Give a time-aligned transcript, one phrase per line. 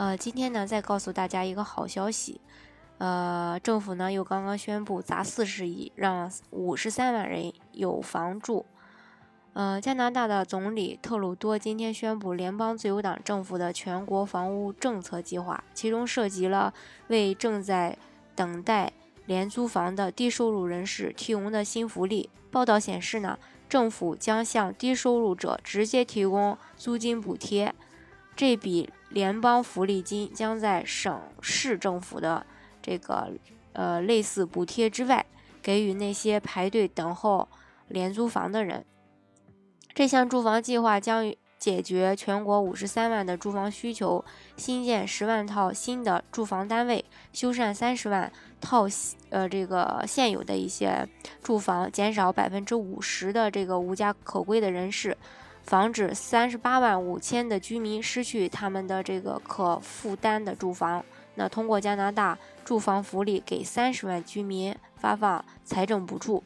[0.00, 2.40] 呃，今天呢，再告诉大家一个好消息，
[2.96, 8.64] 呃，政府呢又刚刚宣布砸四十亿，让五十三万人有房住。
[9.52, 16.72] 呃，加拿大的总理特鲁多今天宣布联邦自由党政府的全国房屋政策计划，其中涉及了
[17.08, 17.98] 为正在
[18.34, 18.90] 等待
[19.26, 22.30] 廉租房的低收入人士提供的新福利。
[22.50, 23.38] 报道显示呢，
[23.68, 27.74] 政府将向低收入者直接提供租金补贴。
[28.34, 32.46] 这笔联邦福利金将在省市政府的
[32.80, 33.30] 这个
[33.72, 35.26] 呃类似补贴之外，
[35.60, 37.48] 给予那些排队等候
[37.88, 38.84] 廉租房的人。
[39.92, 44.24] 这项住房计划将解决全国五十三万的住房需求，
[44.56, 48.86] 新建十万套新的住房单位，修缮三十万套
[49.28, 51.06] 呃这个现有的一些
[51.42, 55.18] 住房，减少百分之五十的这个无家可归的人士。
[55.62, 61.04] 防止三十八万五千的居民失去他们的这个可负担的住房。
[61.36, 66.42] 那通过加拿大住房福利，给三十万居民发放财政补助。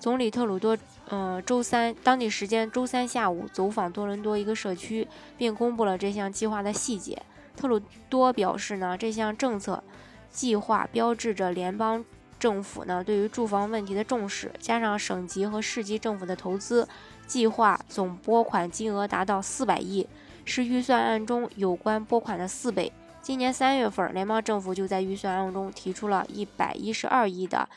[0.00, 0.76] 总理特鲁多，
[1.08, 7.22] 呃，周三当地时间周三下午走访多伦多一个社区，并公布了这项计划的细节。
[7.54, 9.84] 特鲁多表示呢，这项政策
[10.30, 12.04] 计划标志着联邦
[12.42, 16.88] 政府呢对于住房问题的重视，加上省级和市级政府的投资。
[17.24, 20.04] 计划总拨款金额达到四百亿，
[20.44, 22.92] 是预算案中有关拨款的四倍。
[23.22, 27.68] 今年三月份，联邦政府就在预算案中提出了一百一十二亿的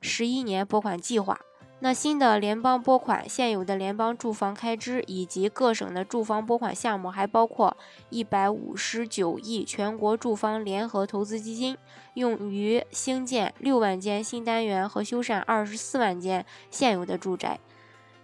[0.00, 1.38] 十一年拨款计划。
[1.80, 7.76] 那新的联邦拨款、现有的联邦住房开支以及各省的住房拨款项目，还包括
[8.10, 11.76] 一百五十九亿全国住房联合投资基金，
[12.14, 17.60] 用于兴建六万间新单元和修缮二十四万间现有的住宅。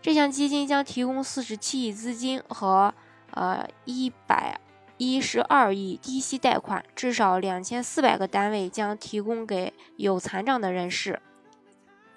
[0.02, 2.92] 这项基金将提供四十七亿资金和
[3.30, 4.60] 呃一百
[4.96, 11.22] 一十二亿低息贷款，至少两千四百个单位将提供给有残障的人士，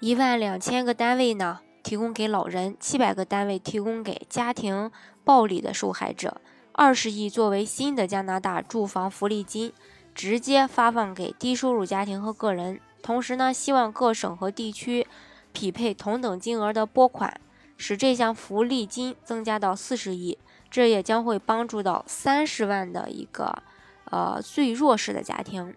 [0.00, 4.90] 一万两千个单位呢提供给老人，七百个单位提供给家庭
[5.24, 6.40] 暴力的受害者，
[6.72, 9.72] 二十亿作为新的加拿大住房福利金，
[10.14, 12.80] 直接发放给低收入家庭和个人。
[13.02, 15.06] 同时呢，希望各省和地区
[15.52, 17.40] 匹配同等金额的拨款。
[17.76, 20.36] 使这项福利金增加到四十亿，
[20.68, 23.62] 这也将会帮助到三十万的一个
[24.10, 25.74] 呃最弱势的家庭，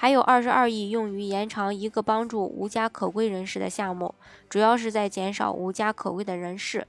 [0.00, 4.14] 还有二十二亿用于延长一个帮助无家可归人士的项目，
[4.48, 6.86] 主要是在减少无家可归的人士。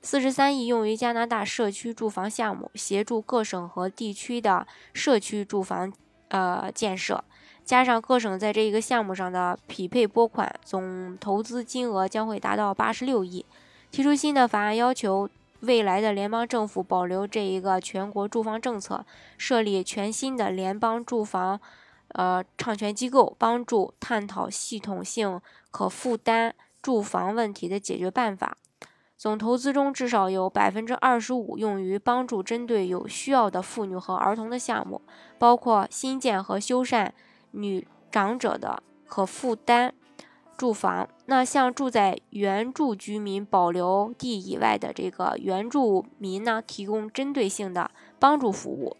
[0.00, 5.92] 四十三亿用于加拿大社区住房项目，协助各省和地区的社区住房
[6.28, 7.22] 呃建设，
[7.62, 13.44] 加上各省在这一个项目上的匹配拨款，总投资金额将会达到八十六亿。
[13.90, 15.28] 提出新的法案，要求
[15.60, 19.04] 未来的联邦政府保留这一个全国住房政策，
[19.36, 21.60] 设立全新的联邦住房
[22.08, 25.40] 呃创权机构，帮助探讨系统性
[25.70, 28.56] 可负担住房问题的解决办法。
[29.16, 35.00] 总投资中至少有百分之二十五用于帮助针对有需要的妇女和儿童的项目，
[35.38, 37.10] 包括新建和修缮
[37.52, 39.94] 女长者的可负担。
[40.58, 48.96] 住房，那向住在原住居民保留地以外的这个原住民呢，提供针对性的帮助服务。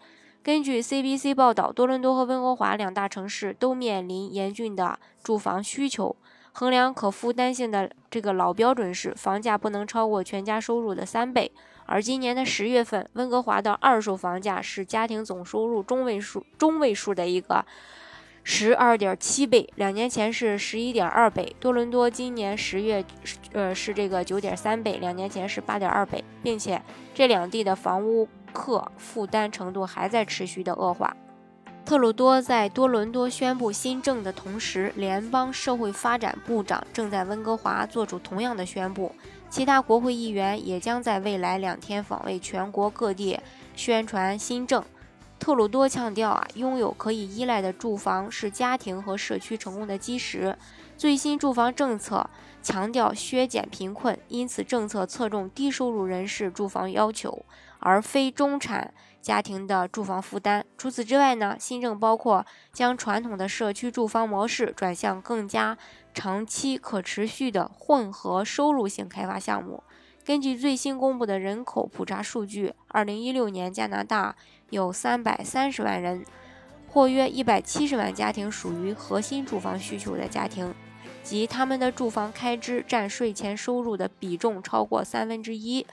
[0.47, 6.15] 根据 CBC 报道，多伦多和温哥华两大城市都面临严峻的住房需求。
[6.53, 11.51] 衡量可负担性的这个老标准是，房价不能超过全家收入的三倍。
[11.87, 17.65] 而今年的十月份，温哥华的二手房价是家庭总收入中位数中位数的一个。
[18.45, 21.57] 十二点七倍，两年前是十一点二倍。
[21.59, 23.05] 多伦多今年十月，
[23.53, 26.81] 呃，是这个九点三倍，两年前是八点二倍，并且
[27.13, 31.15] 这两地的房屋客负担程度还在持续的恶化。
[31.85, 39.13] 特鲁多在多伦多宣布新政的同时，联邦社会发展部长正在温哥华做出同样的宣布，
[39.49, 43.39] 其他国会议员也将在未来两天访问全国各地，
[43.77, 44.83] 宣传新政。
[45.39, 50.57] 特鲁多强调啊，拥有可以依赖的住房是家庭和社区成功的基石。
[50.97, 52.29] 最新住房政策
[52.63, 57.45] 强调削减贫困，因此政策侧重低收入人士住房要求，
[57.81, 60.65] 而非中产家庭的住房负担。
[60.79, 65.77] 除此之外呢，新政包括将传统的社区住房模式转向更加
[66.15, 69.83] 长期可持续的混合收入性开发项目。
[70.25, 74.35] 根据最新公布的人口普查数据，二零一六年加拿大
[74.71, 76.25] 有三百三十万人，
[76.89, 80.75] 或约一百七十万家庭属于核心住房需求的家庭，
[81.27, 85.85] 即他们的住房开支占税前收入的比重超过三分之一，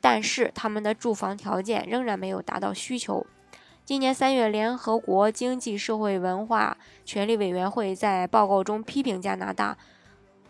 [0.00, 3.26] 但是他们的住房条件仍然没有达到需求。
[3.84, 9.76] 今年三月，联合国经济社会文化权利委员会在报告中批评加拿大。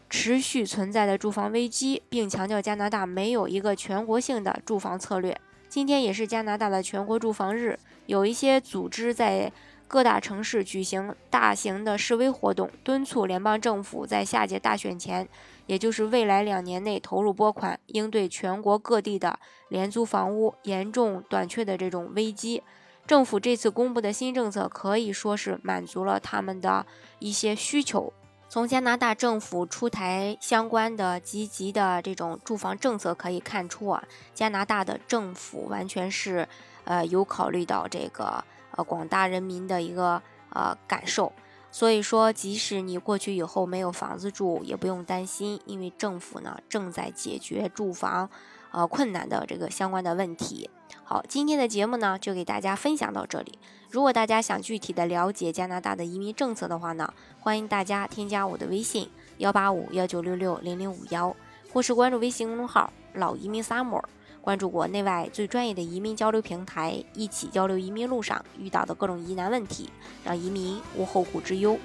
[0.08, 5.36] 持续存在的住房危机，并强调加拿大没有一个全国性的住房策略。
[5.68, 7.76] 今天也是加拿大的全国住房日，
[8.06, 9.50] 有一些组织在
[9.92, 15.28] 各大城市举行大型的示威活动，敦促联邦政府在下届大选前，
[15.66, 22.62] 也就是未来两年内投入拨款，应对全国各地的廉租房屋严重短缺的这种危机。
[23.06, 26.86] 政府这次公布的新政策可以说是满足了他们的
[27.18, 28.10] 一些需求。
[28.48, 34.02] 从加拿大政府出台相关的积极的这种住房政策可以看出啊，
[34.32, 36.48] 加拿大的政府完全是
[36.84, 38.42] 呃有考虑到这个
[38.76, 41.32] 呃广大人民的一个呃感受，
[41.70, 48.28] 所以说即使你过去以后没有房子住，也不用担心，因为政府呢正在解决住房
[48.70, 50.70] 呃困难的这个相关的问题。
[51.04, 53.58] 好，今天的节目呢就给大家分享到这里。
[53.90, 61.34] 如果大家想具体的了解加拿大的移民政策的话呢，欢迎大家添加我的微信幺八五幺九六六零零五幺，
[61.72, 64.02] 或是关注微信公众号“老移民 summer”，
[64.42, 69.88] 关注国内外最专业的移民交流平台，一起交流移民路上遇到的各种疑难问题，
[70.24, 71.78] 让移民无后顾之忧。